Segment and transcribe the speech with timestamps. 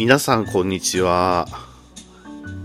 [0.00, 1.46] 皆さんこんにちは。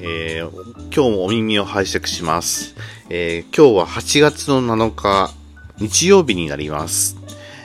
[0.00, 0.50] えー、
[0.94, 2.74] 今日もお耳を拝借します。
[3.08, 5.32] えー、今日は8月の7日、
[5.78, 7.16] 日曜日になります。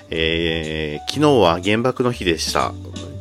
[0.09, 2.71] えー、昨日は原爆の日でした。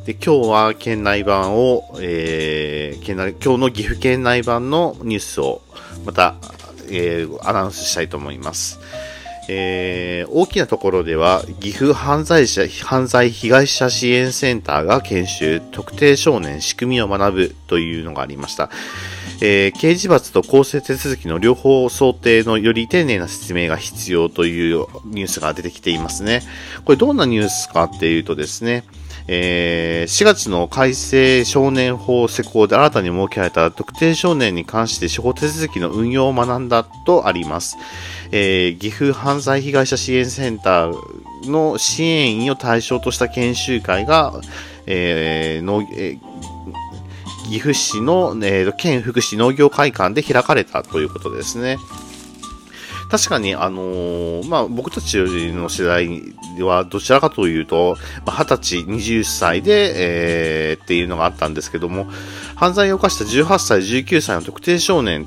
[0.04, 5.62] で、今日は県内版を、えー、県内、今日の岐阜県内版のニュースを
[6.04, 6.36] また、
[6.88, 8.78] えー、アナウンスしたいと思います。
[9.48, 18.70] えー、大きなところでは、岐阜犯罪者、犯罪被害者支援センターが研修、特定少年仕組みを学ぶというのがありました。
[19.40, 26.42] えー、刑事罰と公正手続きの両方想定のより丁寧な説明が必要というニュースが出てきていますね。
[26.84, 28.84] これどんなニュースかっていうとですね、
[29.28, 37.76] えー、4月の改正少年法施行で新たに設けられた特定少年に関して司法手続きの運用を学んだとあります。
[38.30, 44.40] えー、岐阜犯罪被害者支援センターの支援員を対象とした研修会が、
[44.86, 46.18] えーのえ、
[47.48, 51.78] 岐阜市の、えー、県福祉農業会館で開かれたということですね。
[53.10, 55.16] 確かに、あのー、まあ、僕たち
[55.52, 56.22] の世代
[56.60, 62.06] はどちらかというと、まあ、20歳、20歳で、えー、っていうのがあったんですけども、
[62.56, 65.26] 犯罪を犯した18歳、19歳の特定少年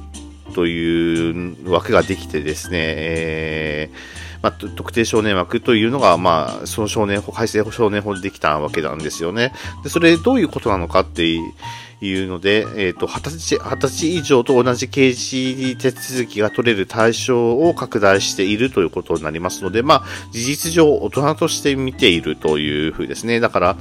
[0.54, 9.54] という枠ができてですね、えー、まあ、特定少年枠というのが、まあ、その少年法、改正少年法でできたわけなんですよね。
[9.84, 23.42] で、それどういうことなのかっていう、ので、えっ、ー、と、二十歳、二十歳以上と同じ刑事手続きが取れる対象を拡大しているということになりますので、まあ、事実上大人として見ているというふうですね。
[23.42, 23.78] だから、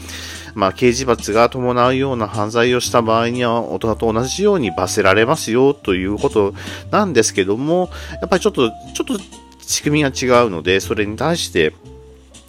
[0.54, 6.54] まあ、刑事罰が伴うような犯罪をした場合には、大人と同じように罰せられますよということ
[6.90, 9.20] なんですけども、やっぱりちょっと、ちょっと
[9.68, 11.74] 仕組みが違うので、それに対して、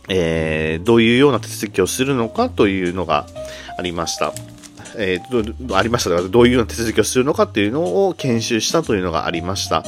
[0.07, 3.27] えー、どういうような手続きをするのかというのが
[3.77, 4.33] ありました。
[4.95, 9.83] えー、ありました、どういうような手続きをするのかっていうのを研修したというのがありました。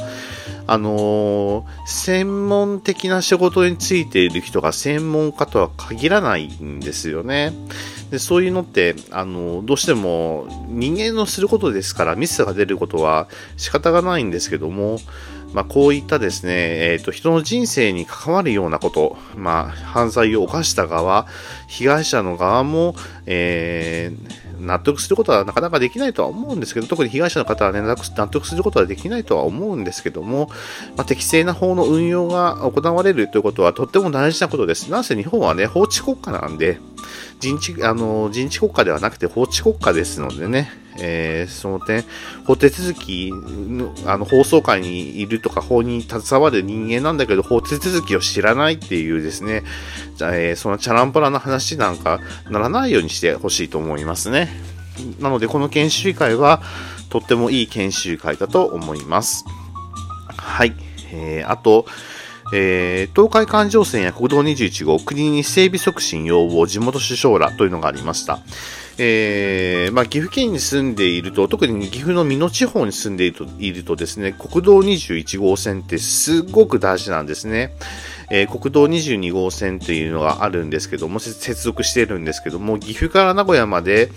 [0.67, 7.53] あのー、専門的な仕事についている人が専門家とは限らないんですよね。
[8.11, 14.99] でそういうのって、あのー、どうしても人間のすることですからミスが出ることは仕方がないんですけども、
[15.53, 16.53] まあ、こういったですね、
[16.91, 21.27] えっ、ー、と、人の人生に関わるようなこと、まあ、犯罪を犯した側、
[21.67, 22.95] 被害者の側も、
[23.25, 27.95] えー、納得することはなかなかできないとは思うんですけど、特に被害者の方はね、納
[28.27, 30.49] 得することはできないとは思うんですけども、
[30.95, 34.89] まあ、適正な法の運用が行われるということはとっても大事なことです。
[34.89, 36.79] なんせ日本はね、法治国家なんで、
[37.39, 42.03] 人治、あの、人治国家ではなくて法治国家ですのでね、えー、その点、
[42.45, 49.63] 法手続きの、あの、放送会にいるとか、法に携わる人間なんだけど、法手続きを知らないっていうですね、
[50.15, 54.49] じゃえー、そのチャランポラな話なんかならないようにしてほしいと思いますね。
[55.19, 56.61] なので、この研修会は、
[57.09, 59.45] とってもいい研修会だと思います。
[60.37, 60.73] はい。
[61.13, 61.85] えー、あと、
[62.53, 68.39] えー、東海環状線や国道21号、国に整備促進要望、地元首相らというのがありました。
[68.97, 77.73] えー、まあ、岐阜県に住んでいると、特に岐阜の美濃地方に住んでいるといるとですね、国道21号線ってすごく大事なんですね。
[78.29, 84.09] えー、国道22号線っていうのがあるんですけども、接続しているんですけども、岐阜から名古屋まで、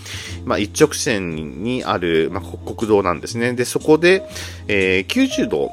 [0.44, 2.42] まあ、一直線にある、まあ、
[2.74, 3.54] 国道なんですね。
[3.54, 4.26] で、そこで、
[4.68, 5.70] えー、90度、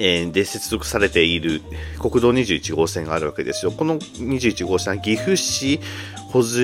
[0.00, 1.60] えー、で接続されている
[1.98, 3.70] 国道21号線があるわけですよ。
[3.70, 5.78] この21号線は岐阜市、
[6.32, 6.62] 穂積、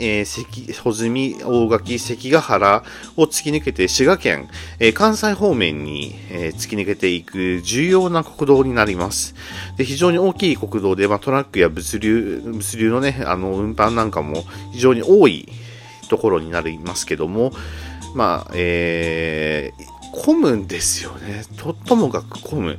[0.00, 2.84] えー、関、穂積、大垣、関ヶ原
[3.16, 4.48] を突き抜けて滋賀県、
[4.78, 9.34] えー、関西方面に、えー、突き抜けていく重要な国道になります。
[9.76, 15.48] で、非常に大きい国道で、まあ、トラックや物流、物流のね、あの、運搬なんかも非常に多い
[16.08, 17.52] ところになりますけども、
[18.14, 21.44] まあ、えー、混むんですよね。
[21.56, 22.78] と、ともかく混む。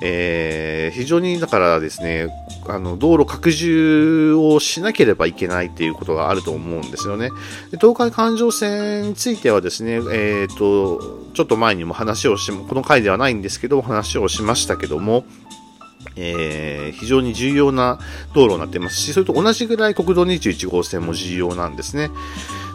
[0.00, 2.28] えー、非常にだからですね、
[2.68, 7.30] あの、道路拡充をしなければいけないっていうことがあると思うんですよね。
[7.70, 15.24] で東海環状線についてはですね、えっ、ー、と、ちょっと前にも話をしも、この回ではないんですけど、話をしましたけども、
[16.16, 17.98] えー、非常に重要な
[18.34, 22.10] 道路になっていますし、それと同じぐらい国道21号線も重要なんですね。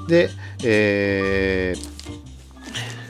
[0.07, 0.29] で、
[0.63, 2.28] えー、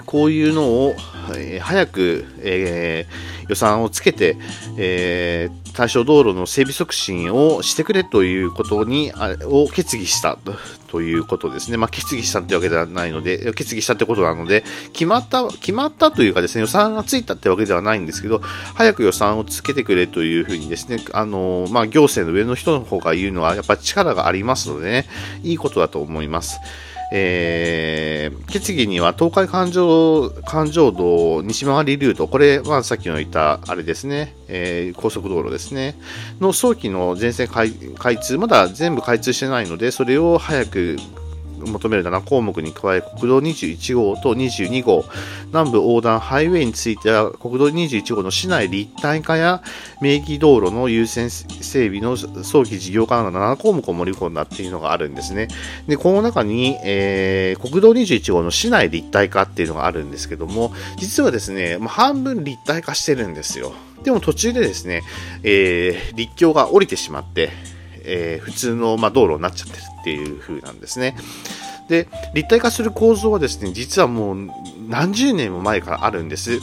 [0.09, 0.95] こういうのを、
[1.37, 4.37] え、早く、えー、予算をつけて、
[4.75, 10.39] えー、対象道路の整備促進をしてくれということに、あを決議した
[10.87, 11.77] ということですね。
[11.77, 14.63] まあ、決議したってわけではないので、決議したってことなので、
[14.93, 18.39] 決まった、決まったというかですね、予算がついたってわけではないんですけど、
[18.73, 25.05] 早く予算をつけてくれというふうにですね、あの、まあ、行政の上の人の方が言うのは、やっぱり力がありますのでね、
[25.43, 26.59] いいことだと思います。
[27.11, 35.95] えー、決議には東海環状環状道西回りルート、これはさっきの言ったあれですね、えー、高速道路ですね、
[36.39, 37.71] の早期の全線開
[38.19, 40.97] 通、まだ全部開通してないので、それを早く
[41.65, 45.05] 求める7項目に加え、国道21号と22号、
[45.47, 49.61] 南部横断ハイウェイについては、国道21号の市内立体化や
[50.01, 55.47] 名義道路の優先整備の早期事業化など7項目を盛り込んだっていうのがあるんですね。
[55.87, 63.73] で、この中に、えー、国道21号の市内立体化っていうのがあるんですけども、実はですね、もう半分立体化してるんですよ。
[64.03, 65.03] でも途中でですね、
[65.43, 67.49] えー、立橋が降りてしまって、
[68.09, 71.15] えー、普通の、まあ、道路になっちゃってるっていう風なんですね。
[71.87, 74.49] で、立体化する構造はですね、実はもう
[74.87, 76.59] 何十年も前からあるんです。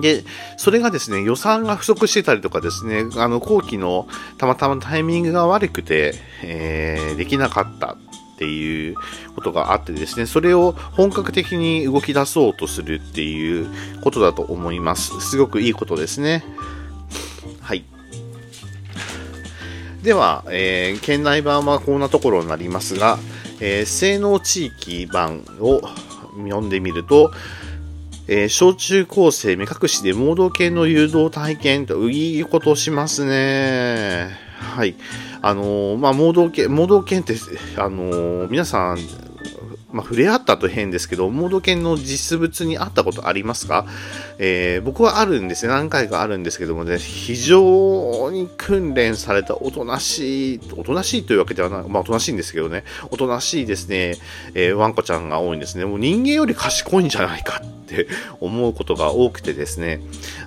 [0.00, 0.24] で、
[0.56, 4.08] それがですね、予算が不足してたりとかですね、あの、後期の
[4.38, 7.96] たまたまタイミングが悪くて、えー、できなかった
[8.36, 8.96] っていう
[9.34, 13.66] ことがあってですね、それを本格的に動き出そうとするっていう
[14.02, 15.18] ことだと思います。
[15.22, 16.44] すごくいいことですね。
[20.06, 23.18] では、えー、県内版はこんなところになりますが、
[23.58, 25.80] えー、性能地域版を
[26.44, 27.32] 読んでみると、
[28.28, 34.28] えー、小中高生目隠しで盲導犬の誘導体験といいことしますね。
[34.60, 34.94] はい。
[35.42, 37.34] あのー、まあ、盲導犬、盲導犬って、
[37.76, 38.98] あのー、皆さん、
[39.90, 43.86] まあ、触れ合ったと変ですけど、モード犬の実物に会ったことありますか？
[44.38, 45.72] えー、僕はあるんですね。
[45.72, 54.16] 何回かあるんですけどもね、非常に訓練されたおとなしい、おとなしいというわけではない、まあ、おとなしいんですけどね、おとなしいですね、
[54.54, 55.84] えー、ワンコちゃんが多いんですね。
[55.84, 58.08] もう人間より賢いんじゃないかって
[58.40, 60.00] 思うことが多くてですね、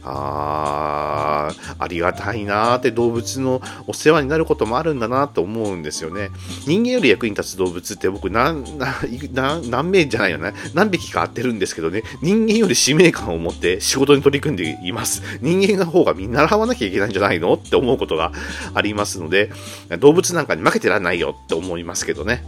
[0.04, 6.30] あーありがたいなーって動物のお世話になることもあるんだなと思うんですよね。
[6.68, 10.54] 人間より役に立つ動物って僕何、何、 何名じゃないよね。
[10.74, 15.22] 何匹か会ってるんですけどね、人間より使命感を持って仕事に取り組んでいます。
[15.42, 18.32] 人間の方がみんな習わなきゃいけないんじゃないのって思うことが
[18.74, 19.52] ありますので、
[20.00, 22.44] 動物なんかに負けてらんないよって思いますけどね。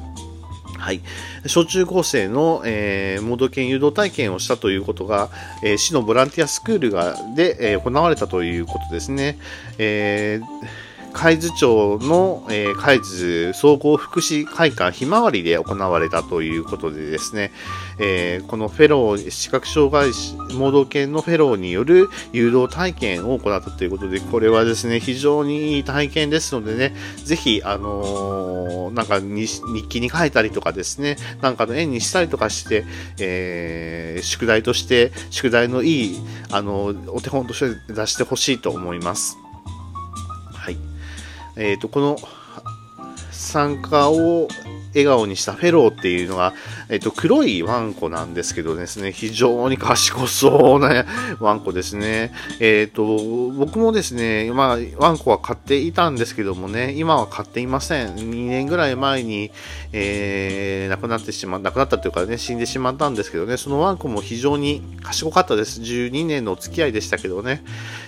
[0.77, 1.01] はい。
[1.45, 5.29] 小中高生の、えー、盲導犬誘導体験をしたということが、
[5.63, 9.37] えー、市のボランティアスクールがで、えー、行われたということですね。
[9.77, 17.51] えー海津町の、えー、海津総合福祉会館ひまわりで行われたということでですね、
[17.99, 32.85] えー、このフェロー、視覚障害者、盲導犬のフェローによる誘導体験を行ったということで、これはですね、非常にいい体験ですのでね、ぜひ、あのー、なんか日記に書いたりとかですね、なんかの縁にしたりとかして、
[33.19, 36.21] えー、宿題として、宿題のいい、
[36.51, 39.37] あの、お手本として出してほしいと思います。
[41.57, 42.17] えっ、ー、と、この
[43.31, 44.47] 参加を
[44.89, 46.53] 笑顔にしたフェローっていうのが、
[46.91, 51.05] えっと、黒いワンコなんですけどですね、非常に賢そうな
[51.39, 52.33] ワンコですね。
[52.59, 58.15] えっと、僕もですね、まあ、ワンコは飼っていたんですけどもね、今は飼っていません。
[58.15, 59.51] 2年ぐらい前に、
[59.93, 65.79] えー、亡くなってしま、亡くなったというかね、死んでしまったんですけどね、そのワンコも非常に賢かったです。
[65.79, 67.63] 12年のお付き合いでしたけどね、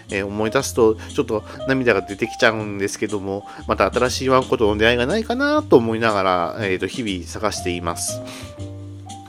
[0.09, 8.19] えー、思い出すと、ちょっと涙が出てきちゃうんですけども、また新しいワンコとの出会いがないかなと思いながら、えー、と日々探しています。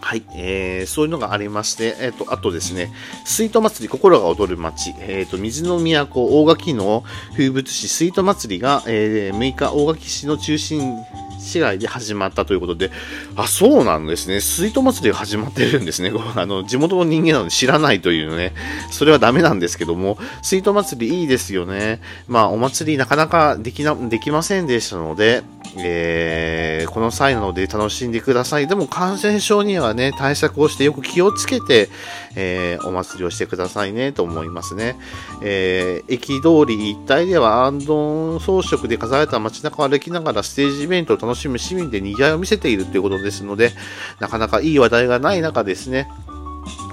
[0.04, 2.92] はい、えー、そういうのがありまして、えっ、ー、と、あとですね、
[3.24, 10.94] 水戸祭り、心が踊る街、えっ、ー、と、水の都、大垣の風物詩、水戸祭りが、えー、6日、大垣市の中心
[11.38, 12.90] 市街で始まったということで、
[13.36, 14.40] あ、そうなんですね。
[14.40, 16.12] 水戸祭りが始まってるんですね。
[16.36, 18.52] あの、地元の人間なので知らないというね、
[18.90, 22.00] それはダメなんですけども、水戸祭りいいですよね。
[22.28, 25.42] まあ、お祭りなかなかできな、できませんでしたので、
[25.76, 28.66] えー、この際なので楽しんでください。
[28.66, 31.88] でも感染症にはね、対策をしてよく気をつけて、
[32.36, 34.96] えー、お祭りをしてくださいね、と思いますね。
[35.42, 43.72] えー、駅通り一帯では、アンドン装飾で飾られた街中を歩きながらステージイベントを楽しむ市民で賑わいを見せているということですので、
[44.20, 46.08] なかなかいい話題がない中ですね、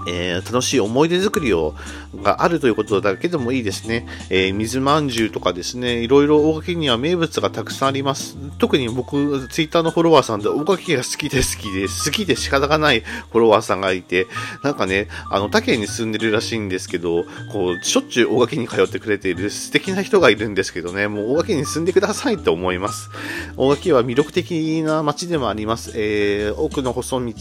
[0.07, 1.75] えー、楽しい思い出作りを、
[2.23, 4.07] があるということだけでもいいですね。
[4.29, 8.37] えー、水まんじゅうとかですね、いろいろ大垣には名物がたくさんあります。
[8.57, 14.27] 特に僕、ツイッターのフォロワーさんで大垣が好きで好きで、好きで仕方がないフォロワーさんがいて、
[14.63, 23.09] なんかね、あの、他県に住んでるらしいんですけど、こう、しょっちゅう大垣に通ってくれている素敵な人がいるんですけどね、もう大垣に住んでくださいと思います。
[23.57, 25.91] 大垣は魅力的な街でもあります。
[25.95, 27.33] えー、奥の細道、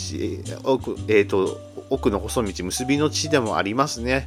[0.64, 4.26] 奥、えっ、ー、と、奥の細道結びの地でもありますね。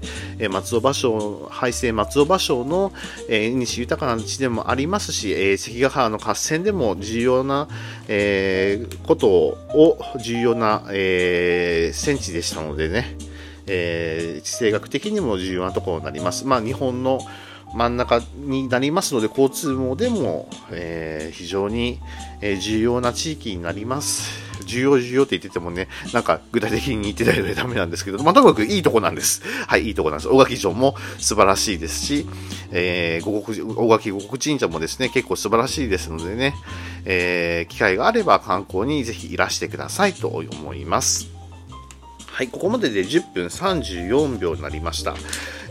[0.50, 2.92] 松尾芭蕉、廃政松尾芭蕉の、
[3.30, 7.68] えー、西豊かな地でもありますし、え、関ヶ原の合戦でも重要な、
[8.08, 13.16] え、ことを、重要な、え、戦地でしたのでね、
[13.68, 16.46] え、地政学的にも重要なところになります。
[16.46, 17.20] まあ、日本の
[17.74, 22.00] 真ん中になりますので、交通網でも、えー、非常に、
[22.62, 24.43] 重要な地域になります。
[24.66, 29.42] 重要重要って言っててもね、なんか具体的に言ってないのでダメなんですけど、まあ、ともかくいいとこなんです。
[29.68, 30.30] はい、いいとこなんです。
[30.30, 32.28] 大垣城も素晴らしいですし、
[32.72, 36.54] えー、五国、大垣五国神社もですね、結構素晴らしいですのでね、
[37.06, 41.33] えー、機会があれば観光にぜひいらしてくださいと思います。
[42.34, 45.14] はい、ここまでで10分34秒になりました。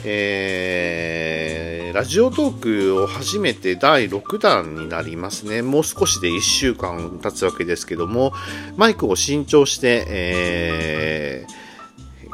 [0.04, 5.61] えー、ラジオトークを始めて第6弾になりますね。
[5.61, 8.33] もう少しで1週間経つわけですけども、
[8.76, 11.62] マイクを新調して、えー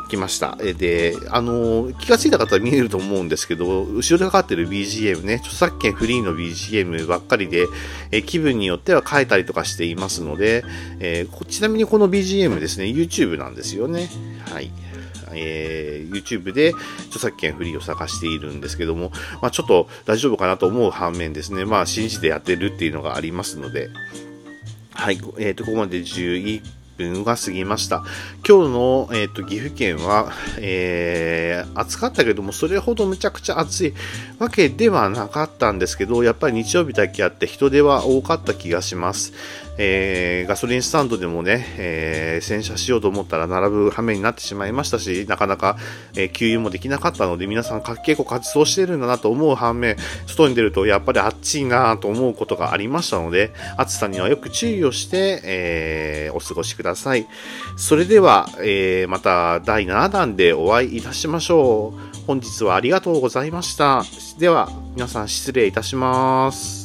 [0.09, 0.57] きました。
[0.57, 7.67] で、あの、気がついた方は見えると思うんですけど、後ろでかかってる BGM ね、著作権フリーの BGM ばっかりで、
[8.11, 10.65] え気分によっては変えたりとかしていますので、
[11.01, 14.11] えー、ちなみにこの BGM ですね、YouTube なんですよね。
[14.51, 14.71] はい。
[15.33, 16.73] えー、YouTube で
[17.09, 19.13] 著作権フリーを探しているんですけども、
[19.43, 23.91] まあ、ちょっと大丈夫かなと思う反面ですね、まあ、信じてやってるっていうのがありますので、
[24.93, 26.63] はい、えっ、ー、と、ここまで11
[26.99, 28.03] 分が過ぎました。
[28.47, 33.95] 今日の、えーと、岐阜県は、えー、暑かったけども、それほどむちゃくちゃ暑い
[34.39, 39.33] わけではなかったんですけど、やっぱり日曜日だけあって人出は多かった気がします。
[39.79, 45.77] えー、ガソリンスタンドでもね、えー、洗車しようと思ったら並ぶ羽目になってしまいましたし、なかなか、
[46.17, 57.29] えー、給油もできなかったので、皆さん結構活動してるんだなと思う反面、外に出るとやっぱり暑いなと思うことがありましたので、暑さにはよく注意をして、えー、お過ごしください。
[57.77, 62.27] それでは、えー、また第7弾でお会いいたしましょう。
[62.27, 64.03] 本日はありがとうございました。
[64.39, 66.78] では、皆さん失礼いたします。